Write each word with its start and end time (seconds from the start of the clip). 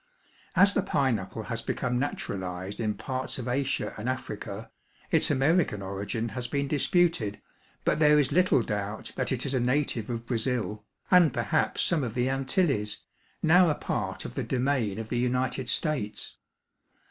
As 0.55 0.73
the 0.73 0.81
pineapple 0.81 1.43
has 1.43 1.61
become 1.61 1.99
naturalized 1.99 2.79
in 2.79 2.95
parts 2.95 3.37
of 3.37 3.47
Asia 3.47 3.93
and 3.99 4.09
Africa, 4.09 4.71
its 5.11 5.29
American 5.29 5.83
origin 5.83 6.29
has 6.29 6.47
been 6.47 6.67
disputed, 6.67 7.39
but 7.85 7.99
there 7.99 8.17
is 8.17 8.31
little 8.31 8.63
doubt 8.63 9.11
that 9.15 9.31
it 9.31 9.45
is 9.45 9.53
a 9.53 9.59
native 9.59 10.09
of 10.09 10.25
Brazil, 10.25 10.83
and 11.11 11.31
perhaps 11.31 11.81
some 11.83 12.03
of 12.03 12.15
the 12.15 12.31
Antilles, 12.31 13.03
now 13.43 13.69
a 13.69 13.75
part 13.75 14.25
of 14.25 14.33
the 14.33 14.43
domain 14.43 14.97
of 14.97 15.09
the 15.09 15.19
United 15.19 15.69
States. 15.69 16.37